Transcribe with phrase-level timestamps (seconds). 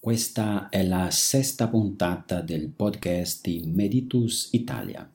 [0.00, 5.10] Questa è la sesta puntata del podcast di Meditus Italia.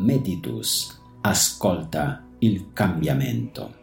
[0.00, 3.74] Meditus, ascolta il cambiamento.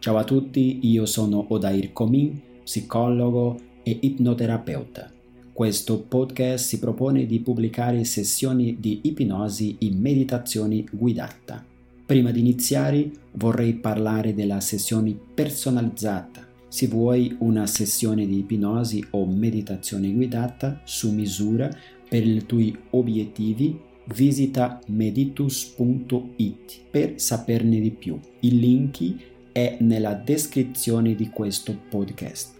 [0.00, 5.10] Ciao a tutti, io sono Odair Comin, psicologo e ipnoterapeuta.
[5.50, 11.64] Questo podcast si propone di pubblicare sessioni di ipnosi in meditazione guidata.
[12.04, 19.26] Prima di iniziare vorrei parlare della sessione personalizzata se vuoi una sessione di ipnosi o
[19.26, 21.68] meditazione guidata su misura
[22.08, 23.76] per i tuoi obiettivi,
[24.14, 28.18] visita meditus.it per saperne di più.
[28.40, 29.14] Il link
[29.50, 32.54] è nella descrizione di questo podcast.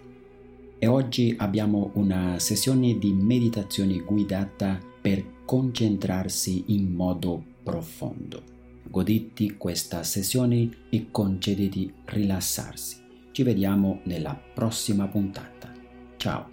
[0.77, 8.42] E oggi abbiamo una sessione di meditazione guidata per concentrarsi in modo profondo.
[8.89, 13.00] Goditi questa sessione e concediti rilassarsi.
[13.33, 15.73] Ci vediamo nella prossima puntata.
[16.17, 16.50] Ciao!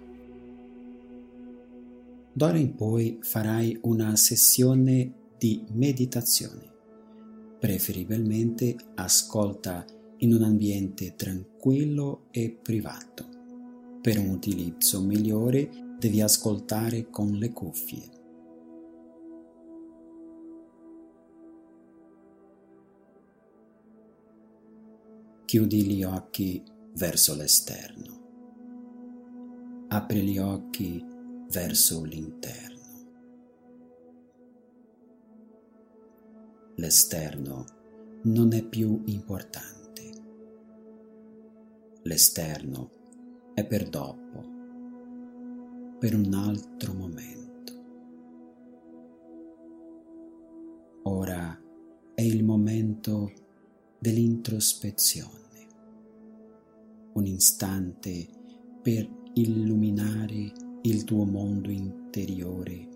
[2.32, 6.70] D'ora in poi farai una sessione di meditazione.
[7.58, 9.84] Preferibilmente ascolta
[10.18, 13.26] in un ambiente tranquillo e privato.
[14.00, 15.68] Per un utilizzo migliore
[15.98, 18.17] devi ascoltare con le cuffie.
[25.48, 29.86] Chiudi gli occhi verso l'esterno.
[29.88, 31.02] Apri gli occhi
[31.48, 32.76] verso l'interno.
[36.74, 37.64] L'esterno
[38.24, 40.12] non è più importante.
[42.02, 42.90] L'esterno
[43.54, 44.44] è per dopo,
[45.98, 47.72] per un altro momento.
[51.04, 51.58] Ora
[52.12, 53.46] è il momento
[53.98, 55.48] dell'introspezione
[57.18, 58.28] un istante
[58.80, 62.88] per illuminare il tuo mondo interiore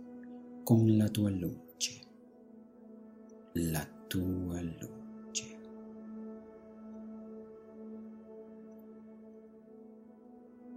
[0.62, 2.00] con la tua luce,
[3.54, 5.60] la tua luce.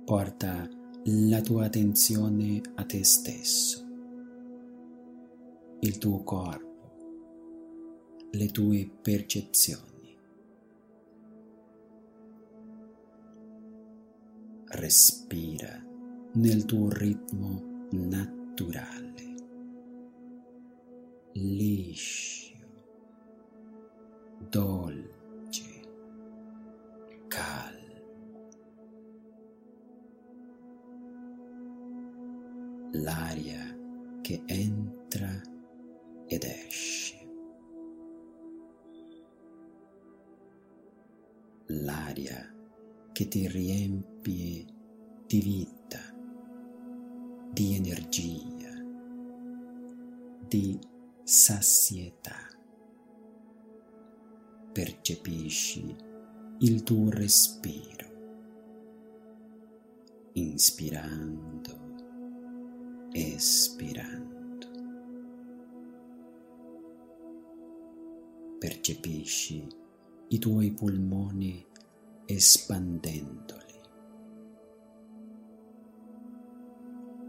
[0.05, 0.67] Porta
[1.03, 3.85] la tua attenzione a te stesso,
[5.81, 6.97] il tuo corpo,
[8.31, 9.94] le tue percezioni.
[14.75, 15.81] Respira
[16.33, 19.35] nel tuo ritmo naturale,
[21.31, 22.57] liscio,
[24.49, 25.81] dolce,
[27.27, 27.83] calmo.
[32.91, 33.77] L'aria
[34.21, 35.41] che entra
[36.27, 37.13] ed esce.
[41.67, 42.54] L'aria
[43.15, 44.65] che ti riempie
[45.25, 46.01] di vita,
[47.49, 48.73] di energia,
[50.45, 50.77] di
[51.23, 52.35] sazietà.
[54.69, 55.95] Percepisci
[56.59, 58.09] il tuo respiro,
[60.33, 61.79] inspirando,
[63.13, 64.67] espirando.
[68.59, 69.65] Percepisci
[70.27, 71.65] i tuoi polmoni
[72.27, 73.79] espandendoli,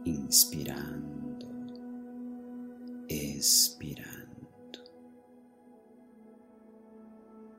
[0.04, 1.46] inspirando,
[3.06, 4.25] espirando.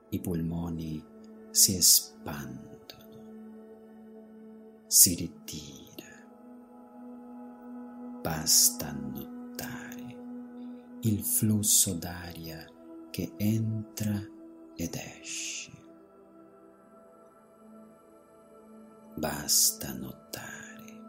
[0.09, 1.03] I polmoni
[1.51, 2.65] si espandono,
[4.87, 6.25] si ritira,
[8.21, 10.17] basta notare
[11.01, 12.65] il flusso d'aria
[13.11, 14.19] che entra
[14.75, 15.86] ed esce
[19.17, 21.01] Basta notare,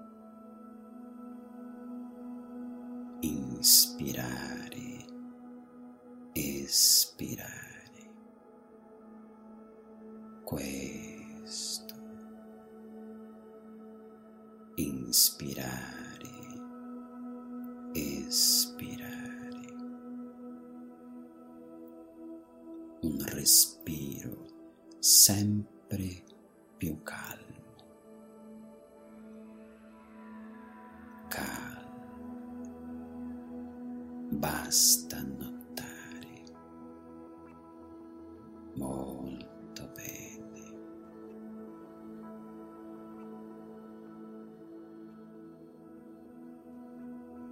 [3.21, 5.05] inspirare,
[6.33, 7.67] espirare.
[10.43, 11.95] Questo.
[14.77, 16.31] Inspirare,
[17.93, 19.67] espirare.
[23.03, 24.47] Un respiro
[24.99, 26.25] sempre
[26.79, 27.68] più calmo.
[34.69, 36.45] Basta notare
[38.75, 40.77] molto bene.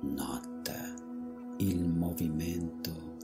[0.03, 0.95] Nota
[1.57, 3.17] il movimento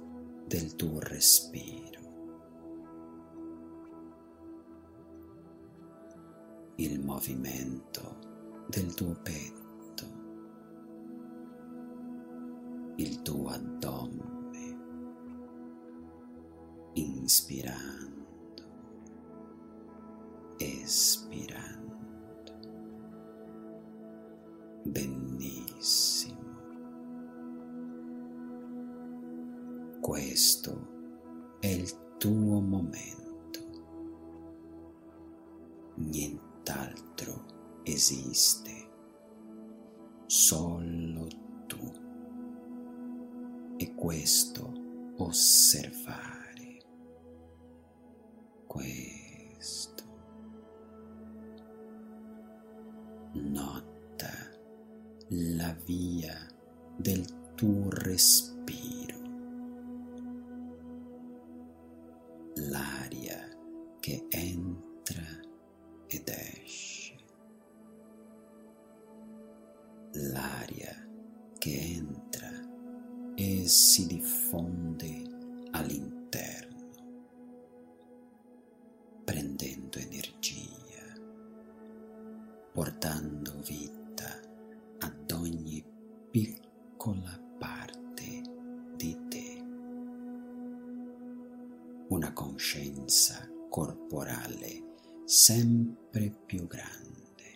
[0.46, 2.00] del tuo respiro.
[6.76, 9.62] Il movimento del tuo petto.
[12.96, 13.71] il tuo addome,
[17.22, 18.26] inspirando,
[20.58, 22.00] espirando.
[24.82, 26.40] Benissimo.
[30.00, 30.88] Questo
[31.60, 33.60] è il tuo momento.
[35.94, 37.44] Nient'altro
[37.84, 38.90] esiste,
[40.26, 41.28] solo
[41.66, 41.92] tu
[43.76, 44.72] e questo
[45.18, 46.41] osservare,
[48.72, 50.02] questo.
[53.34, 54.30] Nota
[55.28, 56.34] la via
[56.96, 58.51] del tuo respiro,
[92.12, 97.54] Una coscienza corporale sempre più grande.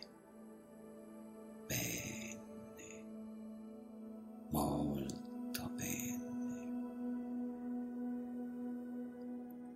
[1.67, 3.05] Bene,
[4.49, 5.71] molto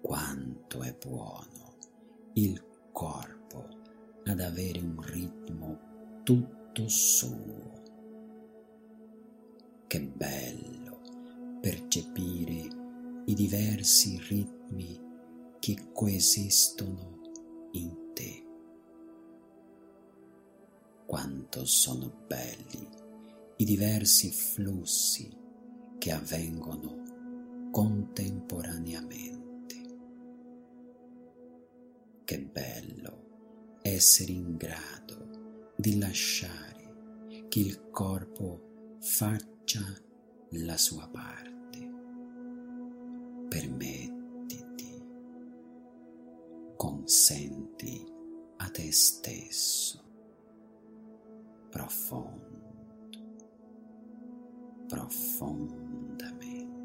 [0.01, 1.77] quanto è buono
[2.33, 3.69] il corpo
[4.25, 7.83] ad avere un ritmo tutto suo.
[9.87, 12.67] Che bello percepire
[13.27, 14.60] i diversi ritmi
[15.59, 17.21] che coesistono
[17.73, 18.47] in te.
[21.07, 22.89] Quanto sono belli
[23.57, 25.29] i diversi flussi
[25.99, 29.49] che avvengono contemporaneamente.
[32.25, 39.83] Che bello essere in grado di lasciare che il corpo faccia
[40.51, 41.49] la sua parte.
[43.49, 44.00] Permettiti,
[46.81, 48.03] consenti
[48.57, 50.03] a te stesso,
[51.69, 52.59] profondo,
[54.89, 56.79] profondamente.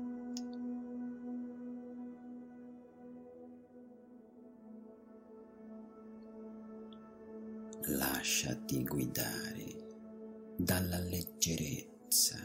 [7.87, 12.37] lasciati guidare dalla leggerezza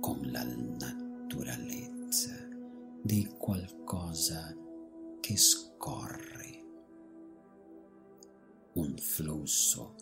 [0.00, 2.34] con la naturalezza
[3.02, 4.65] di qualcosa
[5.26, 6.62] che scorre,
[8.74, 9.96] un flusso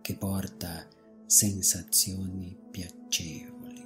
[0.00, 0.86] che porta
[1.26, 3.84] sensazioni piacevoli.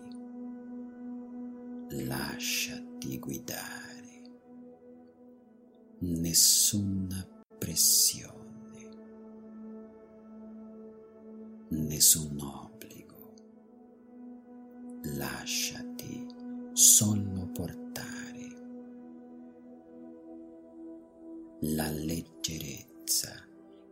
[2.07, 4.21] Lasciati guidare,
[6.01, 7.27] nessuna
[7.57, 8.91] pressione
[11.71, 13.33] nessun obbligo.
[15.17, 16.27] Lasciati
[16.75, 18.14] solo portare.
[21.69, 23.33] La leggerezza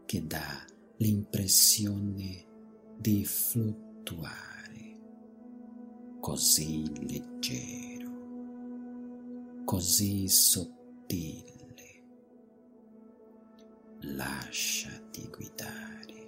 [0.04, 0.62] che dà
[0.98, 2.44] l'impressione
[2.98, 5.00] di fluttuare,
[6.20, 8.10] così leggero,
[9.64, 11.50] così sottile.
[14.00, 16.24] Lasciati guidare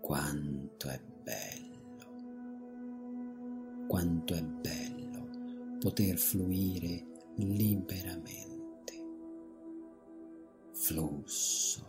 [0.00, 2.06] quanto è bello,
[3.88, 7.06] quanto è bello poter fluire
[7.38, 8.51] liberamente,
[10.82, 11.86] flusso,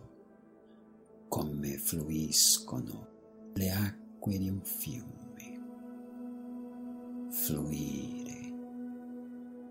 [1.28, 3.08] come fluiscono
[3.56, 5.62] le acque di un fiume,
[7.32, 8.54] fluire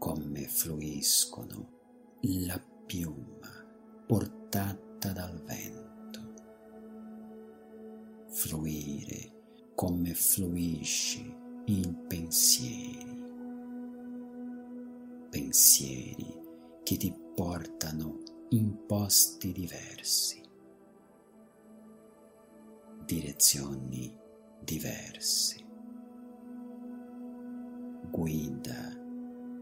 [0.00, 1.68] come fluiscono
[2.20, 3.64] la piuma
[4.08, 6.34] portata dal vento,
[8.26, 11.32] fluire come fluisci
[11.66, 13.22] in pensieri,
[15.30, 16.40] pensieri
[16.82, 20.42] che ti portano in posti diversi,
[23.06, 24.14] direzioni
[24.60, 25.64] diverse.
[28.10, 28.92] Guida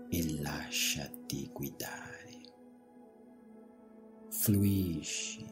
[0.09, 2.41] e lasciati guidare.
[4.31, 5.47] Fluisci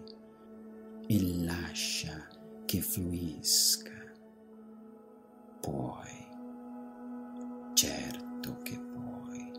[1.07, 2.27] e lascia
[2.65, 4.13] che fluisca.
[5.61, 6.27] Puoi,
[7.75, 9.53] certo che puoi.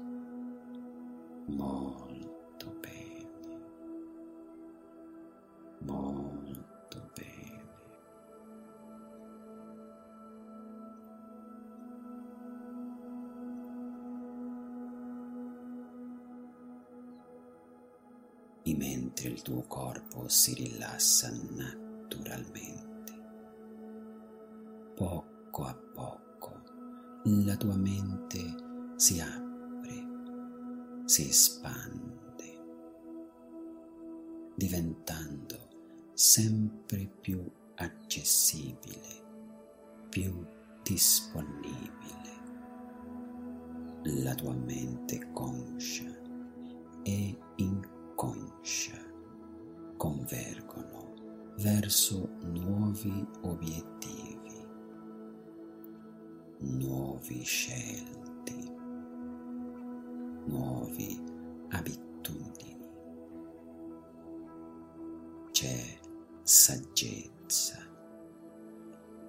[1.55, 2.08] Molto
[18.75, 23.13] mentre il tuo corpo si rilassa naturalmente,
[24.95, 26.61] poco a poco
[27.23, 28.39] la tua mente
[28.95, 30.07] si apre,
[31.05, 31.89] si espande
[34.59, 35.69] diventando
[36.13, 37.41] sempre più
[37.75, 39.23] accessibile,
[40.09, 40.45] più
[40.83, 41.87] disponibile.
[44.03, 46.13] La tua mente conscia
[47.03, 47.37] e
[48.19, 48.99] inconscia
[49.95, 51.13] convergono
[51.59, 54.67] verso nuovi obiettivi,
[56.57, 58.73] nuovi scelti,
[60.47, 61.17] nuovi
[61.69, 62.89] abitudini.
[65.51, 65.99] C'è
[66.43, 67.77] saggezza,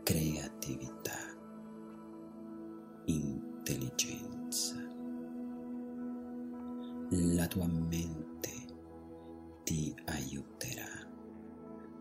[0.02, 1.18] creatività,
[3.04, 4.74] intelligenza.
[7.12, 8.19] La tua mente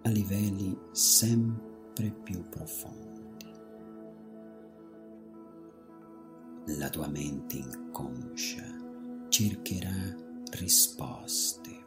[0.09, 3.45] a livelli sempre più profondi.
[6.77, 8.63] La tua mente inconscia
[9.29, 10.15] cercherà
[10.51, 11.85] risposte,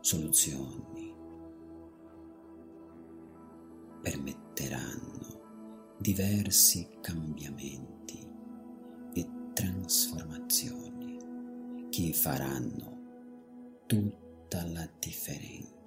[0.00, 1.14] soluzioni
[4.02, 8.28] permetteranno diversi cambiamenti
[9.12, 15.83] e trasformazioni che faranno tutta la differenza.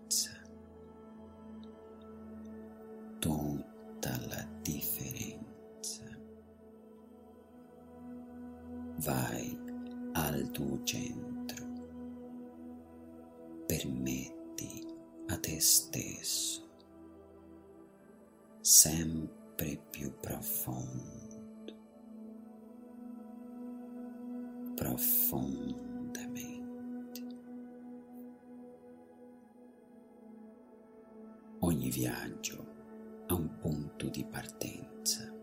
[33.27, 35.33] Ha un punto di partenza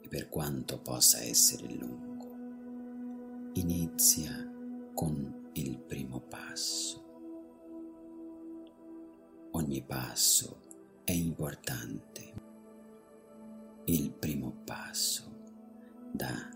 [0.00, 4.32] e per quanto possa essere lungo, inizia
[4.94, 7.08] con il primo passo.
[9.52, 10.60] Ogni passo
[11.04, 12.34] è importante.
[13.86, 15.42] Il primo passo
[16.12, 16.50] dà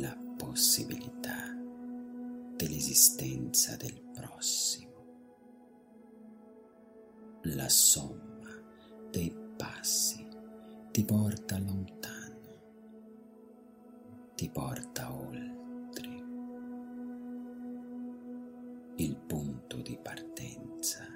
[0.00, 1.52] la possibilità
[2.54, 4.86] dell'esistenza del prossimo.
[7.42, 8.27] La somma
[9.10, 10.26] dei passi
[10.90, 12.36] ti porta lontano,
[14.34, 15.56] ti porta oltre.
[18.96, 21.06] Il punto di partenza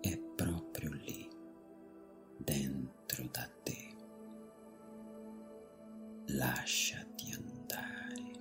[0.00, 1.28] è proprio lì
[2.36, 3.96] dentro da te.
[6.26, 8.36] Lasciati andare.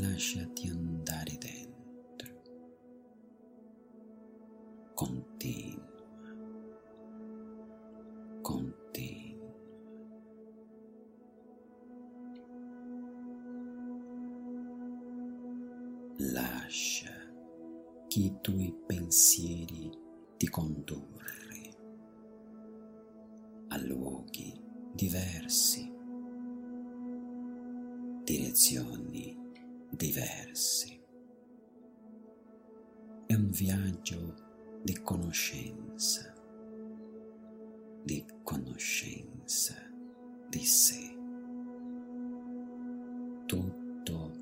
[0.00, 1.13] Lasciati andare
[18.44, 19.90] tuoi pensieri
[20.36, 21.76] ti condurre
[23.68, 24.52] a luoghi
[24.92, 25.90] diversi,
[28.22, 29.34] direzioni
[29.88, 31.00] diverse.
[33.24, 34.34] È un viaggio
[34.82, 36.34] di conoscenza,
[38.02, 39.74] di conoscenza
[40.50, 41.16] di sé.
[43.46, 44.32] Tutto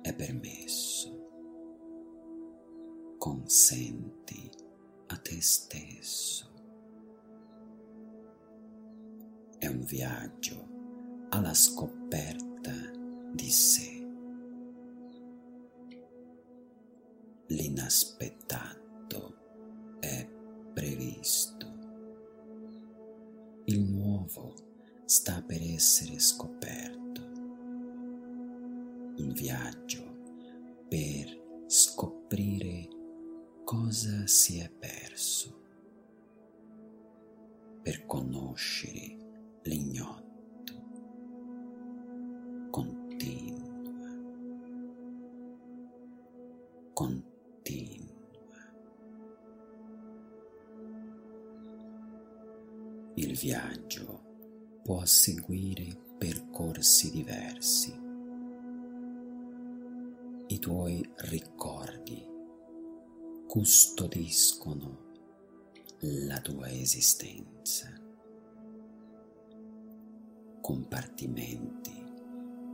[0.00, 1.23] è permesso,
[3.24, 4.50] consenti
[5.06, 6.46] a te stesso.
[9.56, 12.70] È un viaggio alla scoperta
[13.32, 14.06] di sé.
[17.46, 19.36] L'inaspettato
[20.00, 20.28] è
[20.74, 21.66] previsto.
[23.64, 24.52] Il nuovo
[25.06, 27.22] sta per essere scoperto.
[29.16, 32.93] Un viaggio per scoprire
[33.64, 35.62] cosa si è perso,
[37.82, 39.16] per conoscere
[39.62, 40.32] l'ignoto.
[42.70, 43.72] Continua,
[46.92, 48.12] continua.
[53.14, 58.02] Il viaggio può seguire percorsi diversi.
[60.46, 62.32] I tuoi ricordi
[63.54, 65.12] custodiscono
[66.00, 67.88] la tua esistenza.
[70.60, 71.92] Compartimenti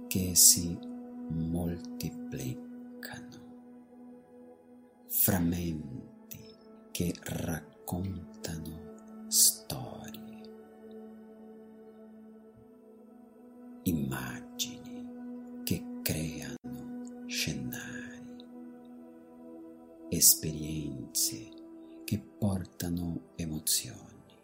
[0.06, 0.74] che si
[1.28, 2.64] moltiplicano,
[5.06, 6.40] frammenti
[6.90, 10.40] che raccontano storie,
[13.82, 17.98] immagini che creano scenari,
[20.12, 20.69] esperienze
[23.70, 24.34] emozioni,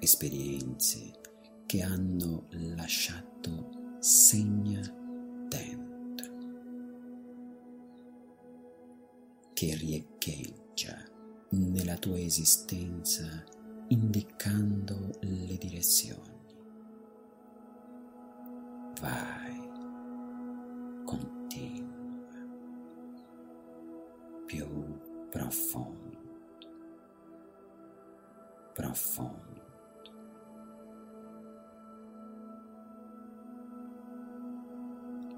[0.00, 1.12] esperienze
[1.66, 4.80] che hanno lasciato segna
[5.48, 6.34] dentro,
[9.52, 10.96] che riecheggia
[11.50, 13.44] nella tua esistenza
[13.88, 16.34] indicando le direzioni.
[19.00, 19.70] Vai,
[21.04, 21.84] continua,
[24.46, 24.66] più
[25.30, 26.05] profondo,
[28.76, 29.64] profondo.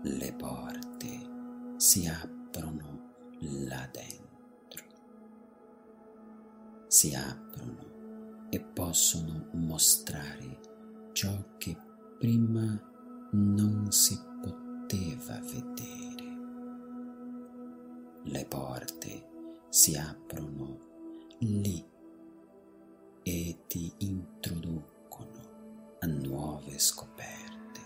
[0.03, 4.85] Le porte si aprono là dentro,
[6.89, 10.59] si aprono e possono mostrare
[11.13, 11.77] ciò che
[12.19, 12.77] prima
[13.33, 16.27] non si poteva vedere.
[18.25, 19.29] Le porte
[19.69, 20.79] si aprono
[21.39, 21.97] lì
[23.29, 27.81] e ti introducono a nuove scoperte.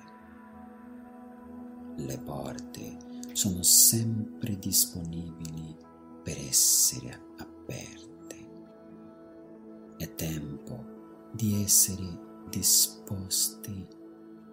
[1.96, 2.96] Le porte
[3.32, 5.76] sono sempre disponibili
[6.22, 8.50] per essere aperte.
[9.96, 13.84] È tempo di essere disposti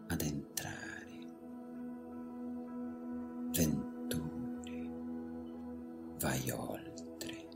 [0.07, 0.87] ad entrare.
[3.51, 4.89] Venture,
[6.17, 7.47] vai oltre.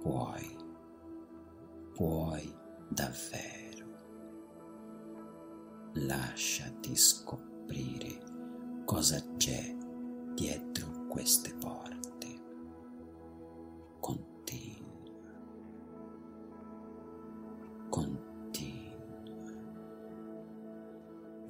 [0.00, 0.59] Puoi,
[2.00, 2.50] puoi
[2.88, 3.84] davvero.
[5.92, 8.22] Lasciati scoprire
[8.86, 9.76] cosa c'è
[10.32, 12.26] dietro queste porte.
[14.00, 14.88] Continua,
[17.90, 19.22] continua,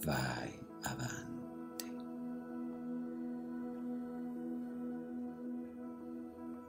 [0.00, 1.92] vai avanti.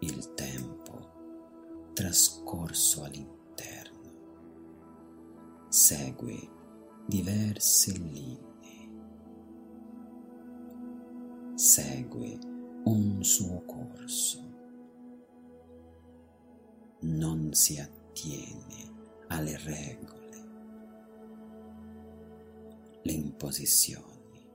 [0.01, 3.40] Il tempo trascorso all'interno
[5.91, 6.39] segue
[7.05, 8.89] diverse linee.
[11.53, 12.39] Segue
[12.85, 14.39] un suo corso,
[17.01, 18.89] non si attiene
[19.27, 20.49] alle regole,
[23.01, 24.47] le imposizioni,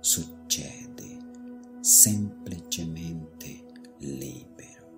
[0.00, 1.18] succede
[1.80, 3.66] semplicemente
[3.98, 4.92] libero,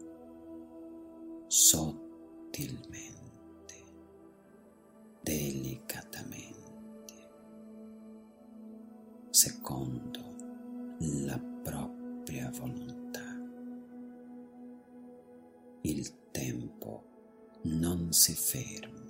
[1.48, 3.21] sottilmente,
[9.72, 10.20] secondo
[10.98, 13.40] la propria volontà.
[15.82, 17.04] Il tempo
[17.62, 19.00] non si ferma.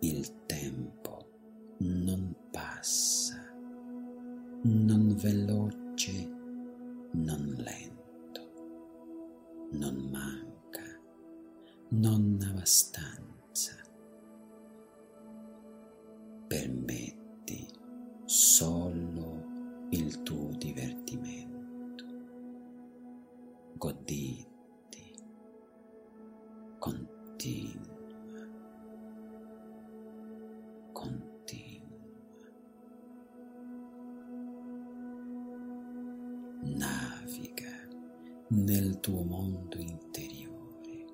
[0.00, 1.28] Il tempo
[1.78, 3.36] non passa,
[4.62, 6.30] non veloce,
[7.12, 11.00] non lento, non manca,
[11.90, 13.85] non abbastanza.
[36.74, 37.88] Naviga
[38.48, 41.04] nel tuo mondo interiore.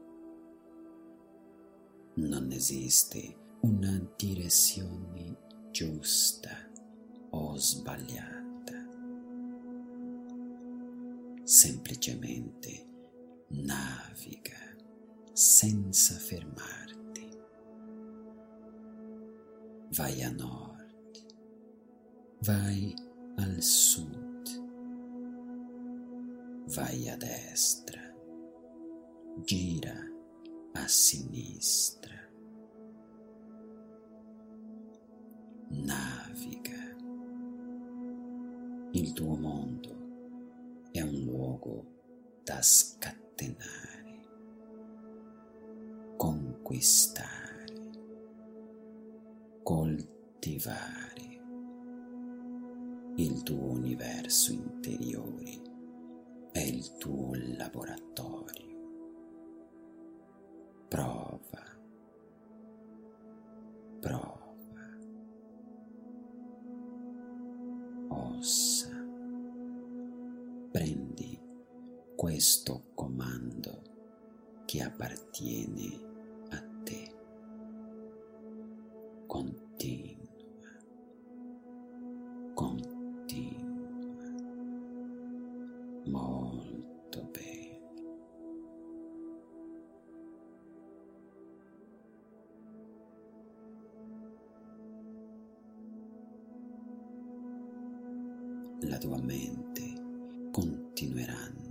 [2.14, 5.36] Non esiste una direzione
[5.70, 6.50] giusta
[7.30, 8.40] o sbagliata.
[11.44, 12.86] Semplicemente
[13.48, 14.58] naviga
[15.32, 17.28] senza fermarti.
[19.94, 21.26] Vai a nord,
[22.40, 22.94] vai
[23.36, 24.31] al sud,
[26.66, 28.00] vai a destra,
[29.44, 29.94] gira
[30.74, 32.10] a sinistra.
[35.68, 36.96] Naviga.
[38.92, 44.20] Il tuo mondo è un luogo da scatenare,
[46.16, 47.90] conquistare,
[49.62, 51.40] coltivare
[53.16, 55.71] il tuo universo interiore
[56.52, 58.70] è il tuo laboratorio.
[60.88, 61.64] Prova,
[63.98, 64.42] prova,
[68.08, 68.90] ossa,
[70.70, 71.40] prendi
[72.14, 73.82] questo comando
[74.66, 76.00] che appartiene
[76.50, 77.14] a te.
[79.26, 80.76] Continua,
[82.52, 83.61] continua,
[86.04, 87.60] molto bene.
[98.82, 101.70] La tua mente continueranno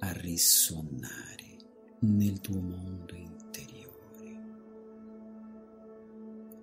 [0.00, 1.56] a risuonare
[2.00, 3.86] nel tuo mondo interiore.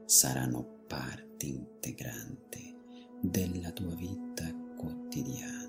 [0.06, 2.74] Saranno parte integrante
[3.20, 5.65] della tua vita quotidiana,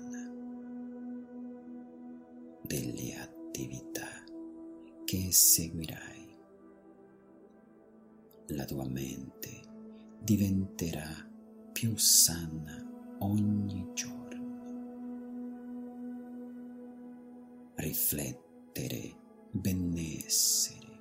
[2.67, 4.07] delle attività
[5.05, 6.37] che seguirai.
[8.47, 9.61] La tua mente
[10.19, 11.07] diventerà
[11.71, 12.85] più sana
[13.19, 14.25] ogni giorno.
[17.75, 19.15] Riflettere
[19.51, 20.97] benessere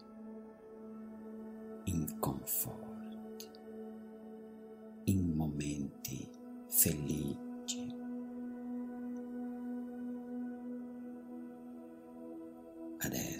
[1.84, 3.50] in conforto,
[5.04, 6.28] in momenti
[6.68, 7.45] felici.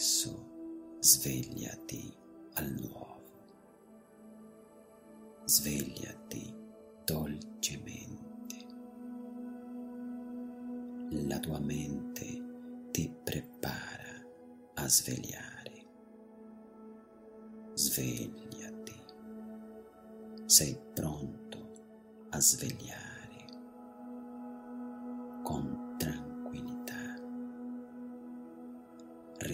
[0.06, 2.14] Adesso svegliati
[2.54, 3.42] al nuovo,
[5.46, 6.54] svegliati
[7.04, 8.66] dolcemente.
[11.26, 14.24] La tua mente ti prepara
[14.74, 15.86] a svegliare.
[17.74, 18.94] Svegliati.
[20.44, 23.05] Sei pronto a svegliare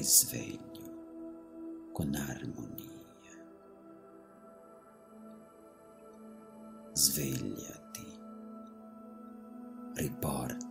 [0.02, 2.90] Risveglio con armonia.
[6.92, 8.20] Svegliati.
[9.94, 10.62] Riportalo